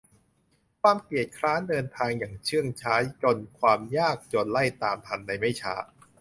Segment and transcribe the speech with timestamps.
[0.81, 5.75] ความเกียจคร้านเดินทางอย่างเชื่องช้าจนความยากจนไล่ตามทันในไม่ช้า